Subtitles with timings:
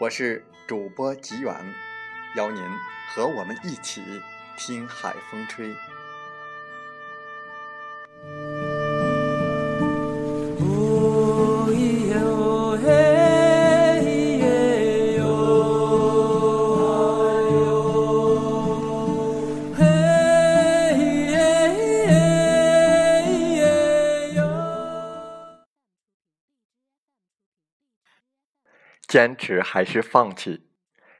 [0.00, 1.54] 我是主播吉远。
[2.34, 2.60] 邀您
[3.14, 4.02] 和我们一起
[4.56, 5.72] 听海风吹。
[29.14, 30.66] 坚持还是放弃？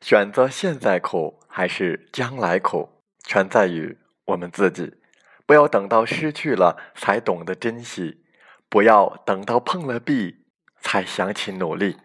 [0.00, 2.88] 选择现在苦还是将来苦，
[3.22, 4.94] 全在于我们自己。
[5.46, 8.24] 不要等到失去了才懂得珍惜，
[8.68, 10.44] 不要等到碰了壁
[10.80, 11.96] 才想起努力。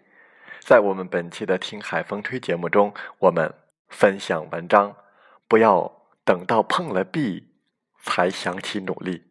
[0.60, 3.52] 在我们本期的《听海风吹》节目中，我们
[3.88, 4.96] 分享文章：
[5.48, 7.52] 不要等到碰了壁
[8.04, 9.24] 才想起努力。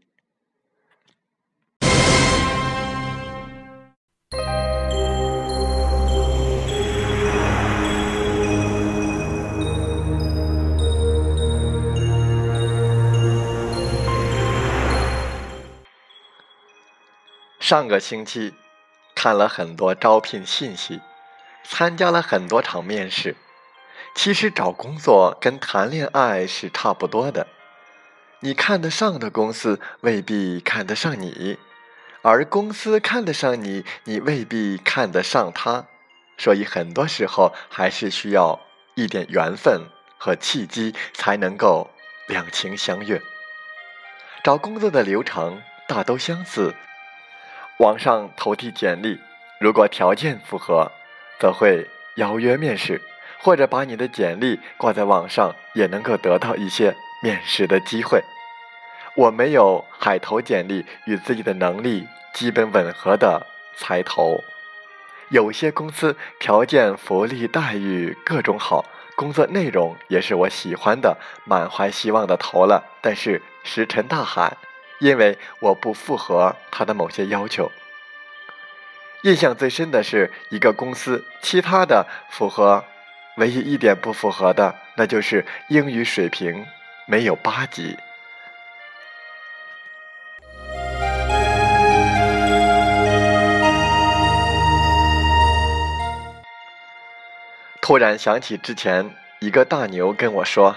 [17.69, 18.55] 上个星期，
[19.15, 21.03] 看了很多招聘信息，
[21.65, 23.37] 参加了很多场面试。
[24.15, 27.47] 其实找工作跟谈恋爱是差不多的，
[28.41, 31.59] 你看得上的公司未必看得上你，
[32.23, 35.85] 而公司看得上你，你未必看得上他。
[36.39, 38.59] 所以很多时候还是需要
[38.95, 39.83] 一点缘分
[40.17, 41.91] 和契机，才能够
[42.29, 43.21] 两情相悦。
[44.43, 46.75] 找工作的流程大都相似。
[47.79, 49.21] 网上投递简历，
[49.61, 50.91] 如果条件符合，
[51.39, 53.01] 则会邀约面试，
[53.41, 58.21] 或者把你的简历挂在网上，也能够得到一些面试的机会。
[59.15, 63.47] 我没有海投简历与自己的能力基本吻合的
[63.77, 64.43] 才投。
[65.29, 68.85] 有些公司条件、福利、待遇各种好，
[69.15, 74.57] 工作内容也是我喜欢的，满怀希望的投了，但是石沉大海。
[74.99, 77.71] 因为我不符合他的某些要求。
[79.23, 82.85] 印象最深的是一个公司，其他的符合，
[83.37, 86.65] 唯一一点不符合的，那就是英语水平
[87.07, 87.97] 没有八级。
[97.81, 99.11] 突然想起之前
[99.41, 100.77] 一个大牛跟我说：“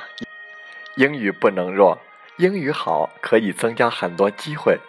[0.96, 2.00] 英语不能弱。”
[2.38, 4.80] 英语好可以增加很多机会，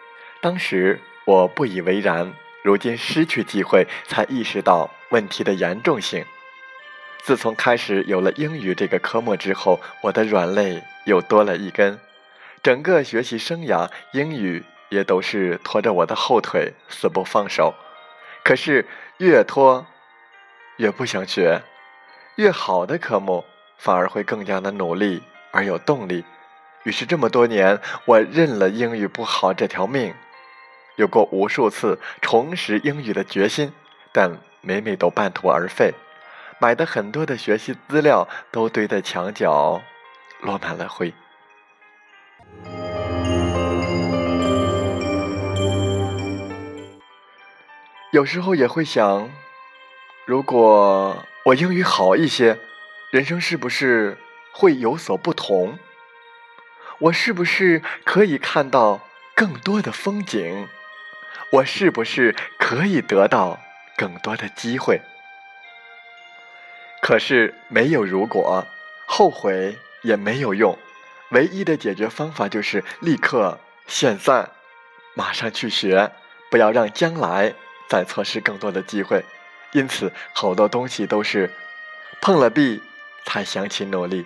[0.40, 2.32] 当时我不以为然，
[2.62, 6.24] 如今失去机会才意识到问题的严重性。
[7.22, 11.98] 自从开始有了英语这个科目之后，我的软肋又多了一根。
[12.62, 17.74] 整个学习生涯，英语也都是拖着我的后腿，死不放手。
[18.44, 18.86] 可是
[19.18, 19.86] 越拖
[20.78, 21.60] 越不想学，
[22.36, 23.44] 越好的科目
[23.78, 25.22] 反而会更加的努力
[25.52, 26.24] 而有动力。
[26.84, 30.14] 于是这么多年，我认了英语不好这条命，
[30.96, 33.72] 有过无数次重拾英语的决心，
[34.12, 35.94] 但每每都半途而废。
[36.58, 39.80] 买的很多的学习资料都堆在墙角，
[40.40, 41.14] 落满了灰。
[48.12, 49.30] 有时候也会想，
[50.26, 52.58] 如果我英语好一些，
[53.10, 54.18] 人生是不是
[54.52, 55.78] 会有所不同？
[57.02, 59.00] 我是不是可以看到
[59.34, 60.68] 更多的风景？
[61.50, 63.58] 我是不是可以得到
[63.96, 65.00] 更多的机会？
[67.00, 68.64] 可是没有如果，
[69.06, 70.78] 后悔也没有用。
[71.30, 73.58] 唯一的解决方法就是立刻、
[73.88, 74.48] 现在、
[75.14, 76.12] 马上去学，
[76.52, 77.52] 不要让将来
[77.88, 79.24] 再错失更多的机会。
[79.72, 81.50] 因此，好多东西都是
[82.20, 82.80] 碰了壁
[83.24, 84.24] 才想起努力。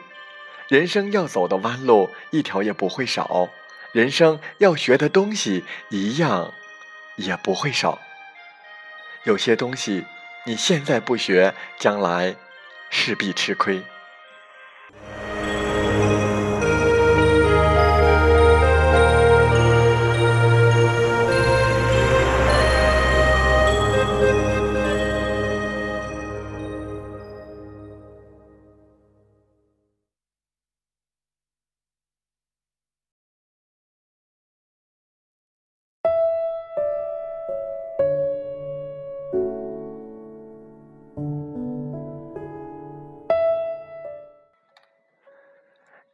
[0.68, 3.48] 人生要走的弯路一条也不会少，
[3.92, 6.52] 人生要学的东西一样
[7.16, 8.00] 也不会少。
[9.24, 10.04] 有些东西
[10.44, 12.34] 你现在不学，将来
[12.90, 13.82] 势必吃亏。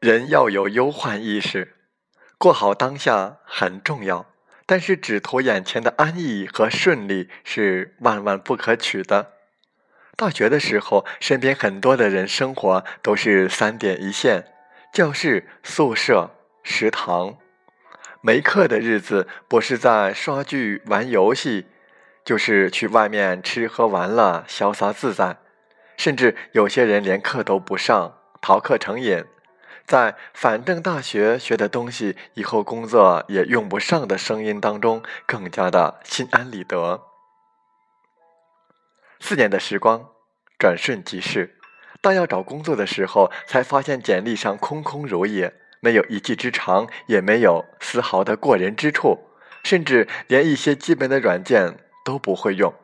[0.02, 1.76] 人要有忧患意识，
[2.36, 4.26] 过好当下很重要，
[4.66, 9.34] 但是只图眼前的安逸和顺利是万万不可取的。
[10.16, 14.46] 大学的时候，身边很多的人生活都是三点一线：
[14.92, 16.30] 教室、宿舍、
[16.64, 17.36] 食堂。
[18.20, 21.66] 没课的日子，不是在刷剧、玩游戏，
[22.24, 25.36] 就是去外面吃喝玩乐，潇洒自在。
[25.96, 29.24] 甚至有些人连课都不上，逃课成瘾。
[29.86, 37.02] 在反正大学学的东西以后工作也用不上的声音当中，更加的心安理得。
[39.20, 40.10] 四年的时光
[40.58, 41.58] 转瞬即逝，
[42.00, 49.28] 当要找工作的时候，才发现简历上空空如也，没有一技之长，也没有丝毫的过人之处，
[49.62, 52.74] 甚至连一些基本的软件都不会用。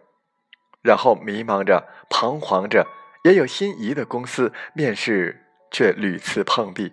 [0.83, 2.87] 然后迷茫着，彷徨着，
[3.25, 5.48] 也有心仪的公司面试。
[5.71, 6.93] 却屡次碰壁，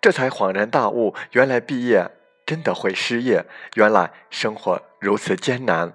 [0.00, 2.10] 这才恍然大悟：原来毕业
[2.44, 5.94] 真的会失业，原来生活如此艰难。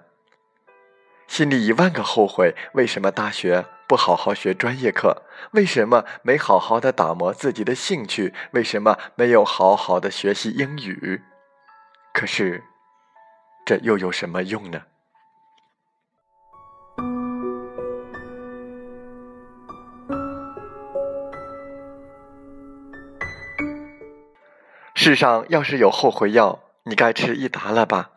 [1.27, 5.23] 心里一万个后悔：为什么大学不好好学专业课？
[5.51, 8.33] 为什么没好好的打磨自己的兴趣？
[8.51, 11.21] 为什么没有好好的学习英语？
[12.13, 12.63] 可是，
[13.65, 14.83] 这又有什么用呢？
[25.07, 28.11] 世上要是有后悔药，你该吃一打了吧？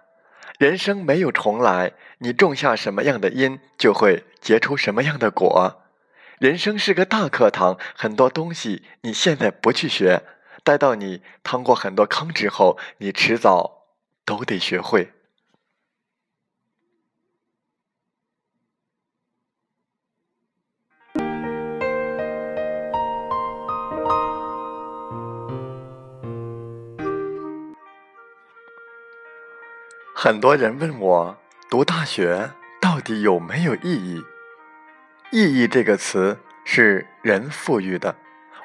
[0.58, 5.84] 人生没有重来，你种下什么样的因，就会结出什么样的果。
[6.40, 10.24] 人生是个大课堂，很多东西你现在不去学，
[10.64, 13.84] 待到你趟过很多坑之后，你迟早
[14.24, 15.12] 都得学会。
[30.22, 31.38] 很多人问我，
[31.70, 34.22] 读大学到底有没有意义？
[35.30, 38.14] 意义这个词是人赋予的，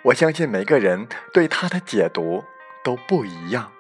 [0.04, 2.44] 我相信每个人对它的解读
[2.84, 3.72] 都不一样。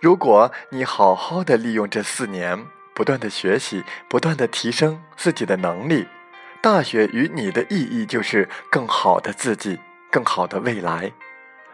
[0.00, 6.08] 如果你好好的利用这四年，不断的学习，不断的提升自己的能力，
[6.60, 9.78] 大学与你的意义就是更好的自己，
[10.10, 11.12] 更好的未来。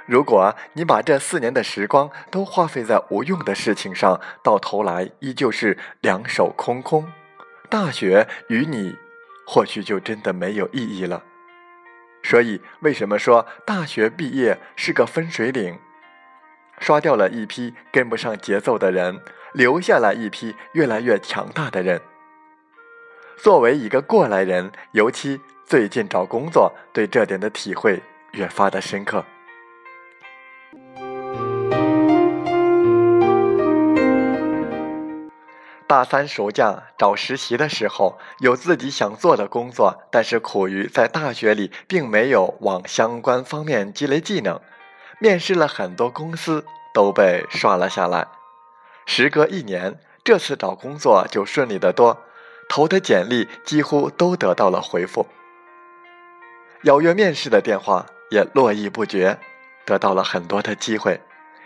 [0.06, 7.10] 如果你把这四年的时光都花费在无用的事情上，到头来依旧是两手空空，
[7.68, 8.96] 大学与你
[9.46, 11.22] 或许就真的没有意义了。
[12.24, 15.78] 所以，为什么说大学毕业是个分水岭？
[16.78, 19.20] 刷掉了一批跟不上节奏的人，
[19.52, 22.00] 留下了一批越来越强大的人。
[23.36, 29.24] 作为一个过来人，尤其最近找工作，对这点的体会越发的深刻。
[35.92, 44.58] 大三暑假找实习的时候，有自己想做的工作，但是苦于在大学里并没有往相关方面积累技能，
[45.18, 48.26] 面试了很多公司都被刷了下来。
[49.04, 52.22] 时隔一年，这次找工作就顺利得多，
[52.70, 55.26] 投的简历几乎都得到了回复，
[56.84, 59.38] 邀约面试的电话也络绎不绝，
[59.84, 61.20] 得到了很多的机会。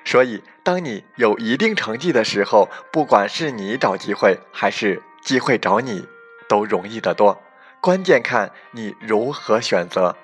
[0.06, 6.06] 所以，当你有一定成绩的时候，不管是你找机会，还是机会找你，
[6.48, 7.42] 都容易得多。
[7.80, 10.16] 关键看你如何选择。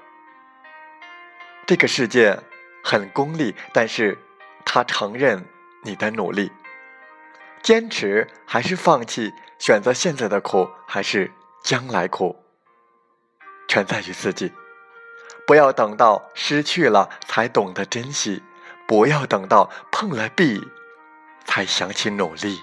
[1.67, 2.39] 这个世界
[2.85, 4.17] 很功利，但是
[4.65, 5.45] 他承认
[5.83, 6.53] 你的努力。
[7.61, 9.33] 坚持还是放弃？
[9.59, 11.33] 选择现在的苦，还是
[11.65, 12.37] 将来苦？
[13.67, 14.53] 全在于自己。
[15.45, 18.43] 不要等到失去了才懂得珍惜。
[18.93, 20.69] 不要等到碰了壁，
[21.47, 22.61] 才想起努力。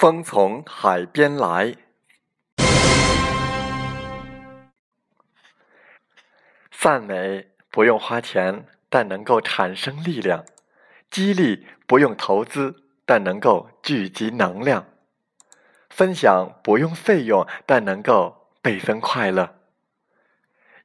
[0.00, 1.76] 风从海边来。
[6.70, 10.46] 赞美不用花钱，但能够产生力量；
[11.10, 14.84] 激励不用投资，但能够聚集能量；
[15.90, 19.54] 分享不用费用，但能够倍增快乐。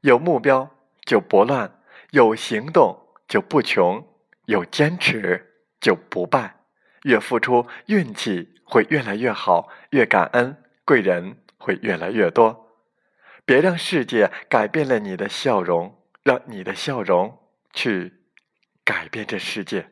[0.02, 1.80] 有目标就不乱，
[2.12, 4.06] 有行动就不穷，
[4.48, 6.65] 有坚持就不败。
[7.06, 12.76] 越付出，运气会越来越好；越感恩，贵人会越来越多。
[13.46, 17.40] 别让世界改变了你的笑容，让你的笑容
[17.72, 18.14] 去
[18.84, 19.92] 改变这世界。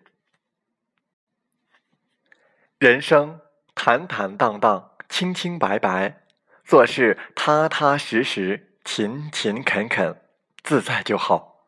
[2.80, 3.40] 人生
[3.76, 6.24] 坦坦荡荡，清清白白，
[6.66, 10.20] 做事踏踏实实，勤勤恳恳，
[10.64, 11.68] 自在就好。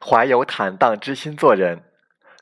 [0.00, 1.87] 怀有坦荡之心做人，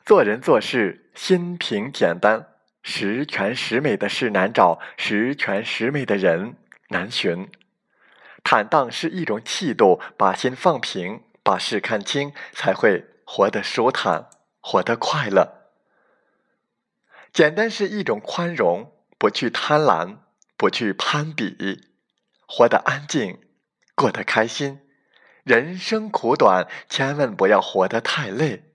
[0.07, 2.47] 做人做事心平简单，
[2.81, 6.55] 十全十美的事难找，十全十美的人。
[6.87, 7.51] 难寻，
[8.41, 14.29] 坦荡是一种气度，把心放平，把事看清，才会活得舒坦，
[14.61, 15.73] 活得快乐。
[17.33, 20.19] 简单是一种宽容，不去贪婪，
[20.55, 21.81] 不去攀比，
[22.47, 23.41] 活得安静，
[23.93, 24.79] 过得开心。
[25.43, 28.66] 人生苦短，千万不要活得太累。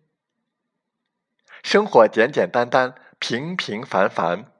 [1.62, 4.52] 生活简简单单，平平凡凡，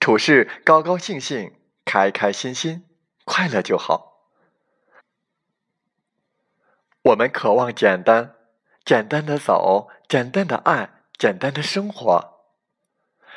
[0.00, 1.52] 处事高高兴兴。
[1.84, 2.86] 开开心心，
[3.24, 4.30] 快乐就好。
[7.02, 8.34] 我们渴望简单，
[8.84, 12.48] 简单的走，简单的爱，简单的生活。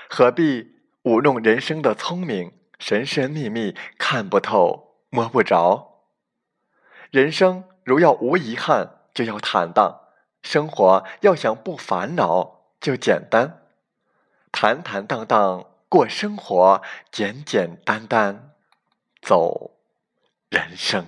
[0.10, 2.54] 何必舞弄人生的聪明？
[2.80, 6.06] 神神秘秘，看不透，摸不着。
[7.12, 13.62] 人生如要无遗憾，就要坦荡；生活要想不烦恼，就简单。
[14.52, 15.66] 坦坦荡荡。
[15.90, 16.82] 过生活，
[17.14, 18.52] 简简单单，
[19.22, 19.72] 走
[20.50, 21.08] 人生。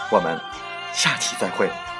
[0.11, 0.37] 我们
[0.93, 1.90] 下期再会。